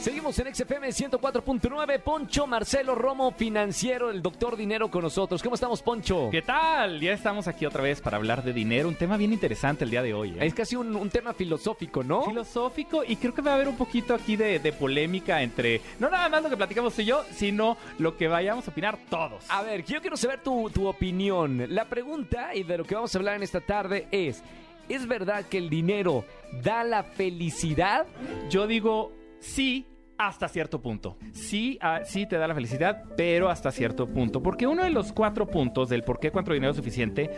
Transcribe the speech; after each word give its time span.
Seguimos 0.00 0.38
en 0.38 0.54
XFM 0.54 0.88
104.9. 0.88 2.00
Poncho 2.00 2.46
Marcelo 2.46 2.94
Romo, 2.94 3.32
financiero, 3.32 4.10
el 4.10 4.22
doctor 4.22 4.56
Dinero 4.56 4.90
con 4.90 5.02
nosotros. 5.02 5.42
¿Cómo 5.42 5.56
estamos, 5.56 5.82
Poncho? 5.82 6.28
¿Qué 6.30 6.40
tal? 6.40 7.00
Ya 7.00 7.12
estamos 7.12 7.48
aquí 7.48 7.66
otra 7.66 7.82
vez 7.82 8.00
para 8.00 8.16
hablar 8.16 8.44
de 8.44 8.52
dinero, 8.52 8.88
un 8.88 8.94
tema 8.94 9.16
bien 9.16 9.32
interesante 9.32 9.84
el 9.84 9.90
día 9.90 10.00
de 10.02 10.14
hoy. 10.14 10.30
¿eh? 10.30 10.46
Es 10.46 10.54
casi 10.54 10.76
un, 10.76 10.94
un 10.94 11.10
tema 11.10 11.34
filosófico, 11.34 12.04
¿no? 12.04 12.22
Filosófico 12.22 13.02
y 13.04 13.16
creo 13.16 13.34
que 13.34 13.42
va 13.42 13.50
a 13.50 13.54
haber 13.56 13.66
un 13.68 13.76
poquito 13.76 14.14
aquí 14.14 14.36
de, 14.36 14.60
de 14.60 14.72
polémica 14.72 15.42
entre, 15.42 15.80
no 15.98 16.08
nada 16.08 16.28
más 16.28 16.44
lo 16.44 16.50
que 16.50 16.56
platicamos 16.56 16.94
tú 16.94 17.02
y 17.02 17.06
yo, 17.06 17.24
sino 17.34 17.76
lo 17.98 18.16
que 18.16 18.28
vayamos 18.28 18.68
a 18.68 18.70
opinar 18.70 18.98
todos. 19.10 19.44
A 19.48 19.62
ver, 19.62 19.84
yo 19.84 20.00
quiero 20.00 20.16
saber 20.16 20.40
tu, 20.42 20.70
tu 20.70 20.86
opinión. 20.86 21.66
La 21.74 21.86
pregunta 21.86 22.54
y 22.54 22.62
de 22.62 22.78
lo 22.78 22.84
que 22.84 22.94
vamos 22.94 23.12
a 23.14 23.18
hablar 23.18 23.34
en 23.34 23.42
esta 23.42 23.60
tarde 23.60 24.06
es, 24.12 24.44
¿es 24.88 25.08
verdad 25.08 25.44
que 25.46 25.58
el 25.58 25.68
dinero 25.68 26.24
da 26.62 26.84
la 26.84 27.02
felicidad? 27.02 28.06
Yo 28.48 28.68
digo 28.68 29.17
sí 29.40 29.86
hasta 30.16 30.48
cierto 30.48 30.82
punto. 30.82 31.16
Sí, 31.32 31.78
ah, 31.80 32.00
sí 32.04 32.26
te 32.26 32.38
da 32.38 32.48
la 32.48 32.54
felicidad, 32.54 33.04
pero 33.16 33.48
hasta 33.48 33.70
cierto 33.70 34.06
punto. 34.08 34.42
Porque 34.42 34.66
uno 34.66 34.82
de 34.82 34.90
los 34.90 35.12
cuatro 35.12 35.46
puntos 35.46 35.88
del 35.88 36.02
por 36.02 36.18
qué 36.18 36.32
cuánto 36.32 36.52
dinero 36.52 36.72
es 36.72 36.76
suficiente 36.76 37.30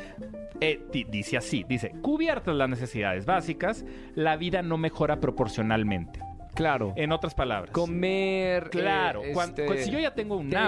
eh, 0.62 0.80
di- 0.90 1.04
dice 1.04 1.36
así, 1.36 1.64
dice, 1.68 1.90
cubiertas 2.00 2.54
las 2.56 2.68
necesidades 2.70 3.26
básicas, 3.26 3.84
la 4.14 4.36
vida 4.36 4.62
no 4.62 4.78
mejora 4.78 5.20
proporcionalmente. 5.20 6.20
Claro. 6.54 6.92
En 6.96 7.12
otras 7.12 7.34
palabras. 7.34 7.70
Comer. 7.72 8.70
Claro, 8.70 9.22
eh, 9.24 9.32
cuan- 9.32 9.50
este, 9.50 9.66
cu- 9.66 9.74
si 9.76 9.90
yo 9.90 9.98
ya 9.98 10.14
tengo 10.14 10.36
un 10.36 10.50
techo, 10.50 10.60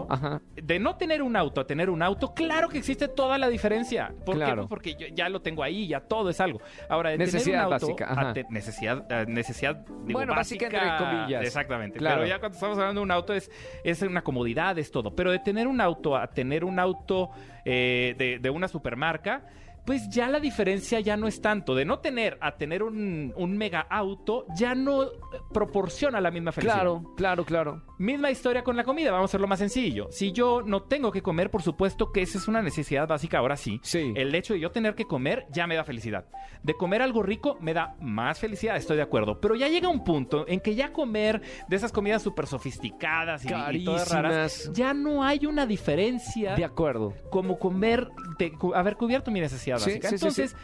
auto, 0.00 0.06
ajá. 0.12 0.40
de 0.54 0.78
no 0.78 0.96
tener 0.96 1.22
un 1.22 1.36
auto 1.36 1.60
a 1.60 1.66
tener 1.66 1.90
un 1.90 2.02
auto, 2.02 2.34
claro 2.34 2.68
que 2.68 2.78
existe 2.78 3.08
toda 3.08 3.38
la 3.38 3.48
diferencia. 3.48 4.12
¿Por 4.24 4.36
qué? 4.36 4.44
Claro. 4.44 4.68
Porque 4.68 4.94
yo 4.94 5.06
ya 5.12 5.28
lo 5.28 5.40
tengo 5.42 5.62
ahí, 5.62 5.88
ya 5.88 6.00
todo 6.00 6.30
es 6.30 6.40
algo. 6.40 6.60
Ahora, 6.88 7.10
de 7.10 7.18
Necesidad 7.18 7.44
tener 7.44 7.66
un 7.66 7.72
auto 7.72 7.86
básica, 7.86 8.06
a 8.06 8.12
ajá. 8.12 8.32
te- 8.34 8.46
necesidad, 8.50 9.06
eh, 9.10 9.24
necesidad 9.26 9.76
digo, 10.04 10.18
Bueno, 10.18 10.34
básica 10.34 10.66
entre 10.66 10.80
comillas. 10.98 11.42
Exactamente. 11.44 11.98
Claro. 11.98 12.16
Pero 12.22 12.28
ya 12.28 12.38
cuando 12.38 12.54
estamos 12.56 12.78
hablando 12.78 13.00
de 13.00 13.04
un 13.04 13.10
auto 13.10 13.32
es, 13.34 13.50
es 13.84 14.02
una 14.02 14.22
comodidad, 14.22 14.78
es 14.78 14.90
todo. 14.90 15.14
Pero 15.14 15.30
de 15.32 15.38
tener 15.38 15.66
un 15.66 15.80
auto 15.80 16.16
a 16.16 16.26
tener 16.28 16.64
un 16.64 16.78
auto 16.78 17.30
eh, 17.64 18.14
de, 18.18 18.38
de 18.38 18.50
una 18.50 18.68
supermarca. 18.68 19.42
Pues 19.84 20.08
ya 20.10 20.28
la 20.28 20.38
diferencia 20.40 21.00
ya 21.00 21.16
no 21.16 21.26
es 21.26 21.40
tanto. 21.40 21.74
De 21.74 21.84
no 21.84 21.98
tener 21.98 22.38
a 22.40 22.52
tener 22.56 22.82
un, 22.82 23.32
un 23.36 23.56
mega 23.56 23.80
auto, 23.90 24.46
ya 24.56 24.74
no 24.74 25.02
eh, 25.04 25.08
proporciona 25.52 26.20
la 26.20 26.30
misma 26.30 26.52
felicidad. 26.52 26.76
Claro, 26.76 27.14
claro, 27.16 27.44
claro. 27.44 27.82
Misma 27.98 28.30
historia 28.30 28.62
con 28.62 28.76
la 28.76 28.84
comida, 28.84 29.10
vamos 29.10 29.28
a 29.28 29.30
hacerlo 29.30 29.48
más 29.48 29.58
sencillo. 29.58 30.08
Si 30.10 30.32
yo 30.32 30.62
no 30.62 30.82
tengo 30.82 31.10
que 31.10 31.22
comer, 31.22 31.50
por 31.50 31.62
supuesto 31.62 32.12
que 32.12 32.22
esa 32.22 32.38
es 32.38 32.48
una 32.48 32.62
necesidad 32.62 33.06
básica, 33.08 33.38
ahora 33.38 33.56
sí. 33.56 33.80
Sí. 33.82 34.12
El 34.16 34.34
hecho 34.34 34.54
de 34.54 34.60
yo 34.60 34.70
tener 34.70 34.94
que 34.94 35.04
comer 35.04 35.46
ya 35.50 35.66
me 35.66 35.74
da 35.76 35.84
felicidad. 35.84 36.26
De 36.62 36.74
comer 36.74 37.02
algo 37.02 37.22
rico 37.22 37.56
me 37.60 37.74
da 37.74 37.96
más 38.00 38.38
felicidad, 38.38 38.76
estoy 38.76 38.96
de 38.96 39.02
acuerdo. 39.02 39.40
Pero 39.40 39.54
ya 39.56 39.68
llega 39.68 39.88
un 39.88 40.04
punto 40.04 40.44
en 40.48 40.60
que 40.60 40.74
ya 40.74 40.92
comer 40.92 41.42
de 41.68 41.76
esas 41.76 41.90
comidas 41.92 42.22
súper 42.22 42.46
sofisticadas 42.46 43.44
y, 43.44 43.48
y 43.76 43.84
todas 43.84 44.10
raras, 44.10 44.70
ya 44.72 44.94
no 44.94 45.24
hay 45.24 45.46
una 45.46 45.66
diferencia 45.66 46.54
De 46.54 46.64
acuerdo. 46.64 47.14
como 47.30 47.58
comer, 47.58 48.08
de 48.38 48.52
haber 48.74 48.96
cubierto 48.96 49.30
mi 49.30 49.40
necesidad 49.40 49.71
Sí, 49.78 49.90
básica. 49.90 50.08
sí, 50.08 50.18
sí, 50.18 50.24
Entonces, 50.24 50.56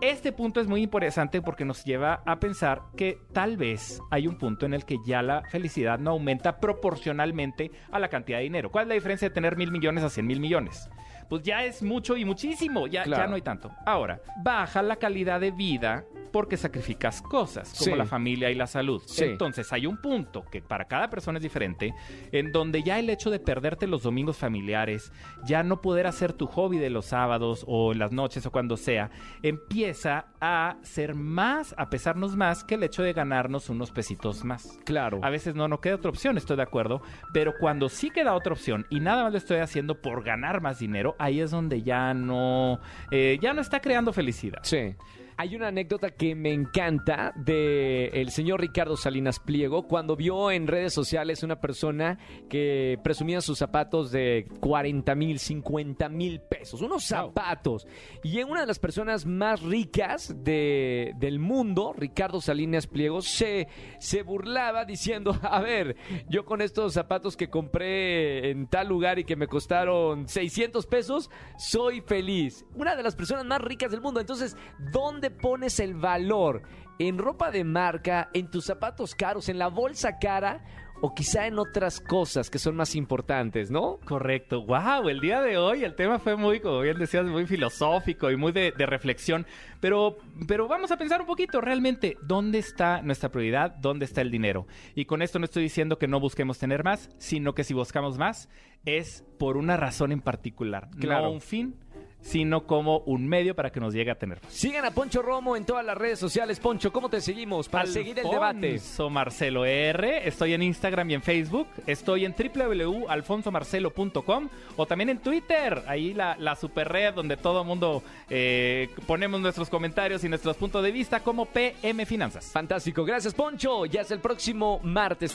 este 0.00 0.32
punto 0.32 0.60
es 0.60 0.66
muy 0.66 0.82
interesante 0.82 1.42
porque 1.42 1.64
nos 1.66 1.84
lleva 1.84 2.22
a 2.24 2.40
pensar 2.40 2.80
que 2.96 3.18
tal 3.32 3.56
vez 3.56 4.00
hay 4.10 4.26
un 4.26 4.38
punto 4.38 4.64
en 4.66 4.72
el 4.74 4.84
que 4.86 4.96
ya 5.04 5.22
la 5.22 5.42
felicidad 5.50 5.98
no 5.98 6.12
aumenta 6.12 6.58
proporcionalmente 6.60 7.70
a 7.90 7.98
la 7.98 8.08
cantidad 8.08 8.38
de 8.38 8.44
dinero. 8.44 8.70
¿Cuál 8.70 8.84
es 8.84 8.88
la 8.88 8.94
diferencia 8.94 9.28
de 9.28 9.34
tener 9.34 9.56
mil 9.56 9.70
millones 9.70 10.02
a 10.04 10.08
cien 10.10 10.26
mil 10.26 10.40
millones? 10.40 10.88
Pues 11.28 11.42
ya 11.42 11.64
es 11.64 11.82
mucho 11.82 12.16
y 12.16 12.24
muchísimo, 12.24 12.86
ya, 12.86 13.04
Claro. 13.04 13.22
ya 13.24 13.28
no 13.28 13.36
hay 13.36 13.42
tanto. 13.42 13.70
Ahora, 13.86 14.20
baja 14.42 14.82
la 14.82 14.96
calidad 14.96 15.40
de 15.40 15.50
vida 15.50 16.04
porque 16.32 16.56
sacrificas 16.56 17.20
cosas 17.22 17.74
como 17.78 17.92
Sí. 17.92 17.96
la 17.98 18.06
familia 18.06 18.50
y 18.50 18.54
la 18.54 18.66
salud. 18.66 19.02
Sí. 19.06 19.24
Entonces 19.24 19.72
hay 19.72 19.86
un 19.86 19.98
punto 20.00 20.44
que 20.50 20.62
para 20.62 20.86
cada 20.86 21.10
persona 21.10 21.38
es 21.38 21.42
diferente, 21.42 21.94
en 22.32 22.52
donde 22.52 22.82
ya 22.82 22.98
el 22.98 23.10
hecho 23.10 23.30
de 23.30 23.38
perderte 23.38 23.86
los 23.86 24.02
domingos 24.02 24.36
familiares, 24.38 25.12
ya 25.44 25.62
no 25.62 25.80
poder 25.80 26.06
hacer 26.06 26.32
tu 26.32 26.46
hobby 26.46 26.78
de 26.78 26.90
los 26.90 27.06
sábados 27.06 27.64
o 27.68 27.92
en 27.92 27.98
las 27.98 28.12
noches 28.12 28.44
o 28.46 28.50
cuando 28.50 28.76
sea, 28.76 29.10
empieza 29.42 30.26
a 30.40 30.76
ser 30.82 31.14
más, 31.14 31.74
a 31.78 31.90
pesarnos 31.90 32.36
más 32.36 32.64
que 32.64 32.76
el 32.76 32.82
hecho 32.82 33.02
de 33.02 33.12
ganarnos 33.12 33.68
unos 33.68 33.90
pesitos 33.90 34.44
más. 34.44 34.78
Claro. 34.84 35.20
A 35.22 35.30
veces 35.30 35.54
no, 35.54 35.68
no 35.68 35.80
queda 35.80 35.96
otra 35.96 36.10
opción, 36.10 36.36
estoy 36.38 36.56
de 36.56 36.62
acuerdo, 36.62 37.02
pero 37.32 37.52
cuando 37.60 37.88
sí 37.88 38.10
queda 38.10 38.34
otra 38.34 38.52
opción 38.52 38.86
y 38.90 39.00
nada 39.00 39.24
más 39.24 39.32
lo 39.32 39.38
estoy 39.38 39.58
haciendo 39.58 40.00
por 40.00 40.24
ganar 40.24 40.60
más 40.60 40.78
dinero, 40.78 41.14
ahí 41.18 41.40
es 41.40 41.50
donde 41.50 41.82
ya 41.82 42.14
no, 42.14 42.80
eh, 43.10 43.38
ya 43.40 43.52
no 43.52 43.60
está 43.60 43.80
creando 43.80 44.12
felicidad. 44.12 44.60
Sí. 44.62 44.94
Hay 45.42 45.56
una 45.56 45.66
anécdota 45.66 46.10
que 46.10 46.36
me 46.36 46.52
encanta 46.52 47.32
de 47.34 48.10
el 48.12 48.30
señor 48.30 48.60
Ricardo 48.60 48.96
Salinas 48.96 49.40
Pliego 49.40 49.88
cuando 49.88 50.14
vio 50.14 50.52
en 50.52 50.68
redes 50.68 50.94
sociales 50.94 51.42
una 51.42 51.60
persona 51.60 52.16
que 52.48 52.96
presumía 53.02 53.40
sus 53.40 53.58
zapatos 53.58 54.12
de 54.12 54.46
40 54.60 55.12
mil, 55.16 55.40
50 55.40 56.08
mil 56.10 56.40
pesos, 56.42 56.80
unos 56.80 57.02
zapatos. 57.06 57.88
Y 58.22 58.38
en 58.38 58.50
una 58.50 58.60
de 58.60 58.68
las 58.68 58.78
personas 58.78 59.26
más 59.26 59.60
ricas 59.62 60.32
de- 60.44 61.12
del 61.18 61.40
mundo, 61.40 61.92
Ricardo 61.92 62.40
Salinas 62.40 62.86
Pliego, 62.86 63.20
se, 63.20 63.66
se 63.98 64.22
burlaba 64.22 64.84
diciendo, 64.84 65.36
a 65.42 65.60
ver, 65.60 65.96
yo 66.28 66.44
con 66.44 66.62
estos 66.62 66.92
zapatos 66.94 67.36
que 67.36 67.50
compré 67.50 68.50
en 68.52 68.68
tal 68.68 68.86
lugar 68.86 69.18
y 69.18 69.24
que 69.24 69.34
me 69.34 69.48
costaron 69.48 70.28
600 70.28 70.86
pesos, 70.86 71.30
soy 71.58 72.00
feliz. 72.00 72.64
Una 72.76 72.94
de 72.94 73.02
las 73.02 73.16
personas 73.16 73.44
más 73.44 73.60
ricas 73.60 73.90
del 73.90 74.00
mundo. 74.02 74.20
Entonces, 74.20 74.56
¿dónde 74.92 75.31
pones 75.32 75.80
el 75.80 75.94
valor? 75.94 76.62
¿En 76.98 77.18
ropa 77.18 77.50
de 77.50 77.64
marca? 77.64 78.30
¿En 78.32 78.50
tus 78.50 78.66
zapatos 78.66 79.14
caros? 79.14 79.48
¿En 79.48 79.58
la 79.58 79.68
bolsa 79.68 80.18
cara? 80.18 80.64
O 81.04 81.14
quizá 81.16 81.48
en 81.48 81.58
otras 81.58 81.98
cosas 81.98 82.48
que 82.48 82.60
son 82.60 82.76
más 82.76 82.94
importantes, 82.94 83.72
¿no? 83.72 83.98
Correcto. 84.04 84.64
Wow, 84.64 85.08
el 85.08 85.18
día 85.18 85.42
de 85.42 85.58
hoy 85.58 85.82
el 85.82 85.96
tema 85.96 86.20
fue 86.20 86.36
muy, 86.36 86.60
como 86.60 86.78
bien 86.80 86.96
decías, 86.96 87.24
muy 87.26 87.44
filosófico 87.44 88.30
y 88.30 88.36
muy 88.36 88.52
de, 88.52 88.70
de 88.70 88.86
reflexión. 88.86 89.44
Pero, 89.80 90.16
pero 90.46 90.68
vamos 90.68 90.92
a 90.92 90.96
pensar 90.98 91.20
un 91.20 91.26
poquito 91.26 91.60
realmente 91.60 92.16
dónde 92.22 92.58
está 92.60 93.02
nuestra 93.02 93.30
prioridad, 93.30 93.72
dónde 93.80 94.04
está 94.04 94.20
el 94.20 94.30
dinero. 94.30 94.68
Y 94.94 95.06
con 95.06 95.22
esto 95.22 95.40
no 95.40 95.44
estoy 95.46 95.64
diciendo 95.64 95.98
que 95.98 96.06
no 96.06 96.20
busquemos 96.20 96.60
tener 96.60 96.84
más, 96.84 97.10
sino 97.18 97.52
que 97.52 97.64
si 97.64 97.74
buscamos 97.74 98.16
más 98.16 98.48
es 98.84 99.24
por 99.40 99.56
una 99.56 99.76
razón 99.76 100.12
en 100.12 100.20
particular, 100.20 100.88
Claro. 101.00 101.24
no 101.26 101.30
un 101.32 101.40
fin, 101.40 101.74
sino 102.22 102.66
como 102.66 102.98
un 103.00 103.28
medio 103.28 103.54
para 103.54 103.70
que 103.70 103.80
nos 103.80 103.92
llegue 103.92 104.10
a 104.10 104.14
tener. 104.14 104.38
Sigan 104.48 104.84
a 104.84 104.92
Poncho 104.92 105.22
Romo 105.22 105.56
en 105.56 105.64
todas 105.64 105.84
las 105.84 105.98
redes 105.98 106.18
sociales. 106.18 106.60
Poncho, 106.60 106.92
¿cómo 106.92 107.08
te 107.08 107.20
seguimos 107.20 107.68
para 107.68 107.86
seguir 107.86 108.18
el 108.18 108.28
debate? 108.28 108.72
Alfonso 108.72 109.10
Marcelo 109.10 109.64
R. 109.64 110.26
Estoy 110.26 110.54
en 110.54 110.62
Instagram 110.62 111.10
y 111.10 111.14
en 111.14 111.22
Facebook. 111.22 111.68
Estoy 111.86 112.24
en 112.24 112.34
www.alfonsomarcelo.com 112.34 114.48
o 114.76 114.86
también 114.86 115.10
en 115.10 115.18
Twitter. 115.18 115.82
Ahí 115.86 116.14
la, 116.14 116.36
la 116.38 116.56
super 116.56 116.88
red 116.88 117.14
donde 117.14 117.36
todo 117.36 117.62
el 117.62 117.66
mundo 117.66 118.02
eh, 118.30 118.88
ponemos 119.06 119.40
nuestros 119.40 119.68
comentarios 119.68 120.24
y 120.24 120.28
nuestros 120.28 120.56
puntos 120.56 120.82
de 120.82 120.92
vista 120.92 121.20
como 121.20 121.46
PM 121.46 122.06
Finanzas. 122.06 122.50
Fantástico. 122.52 123.04
Gracias, 123.04 123.34
Poncho. 123.34 123.86
Ya 123.86 124.02
es 124.02 124.10
el 124.10 124.20
próximo 124.20 124.80
martes. 124.82 125.34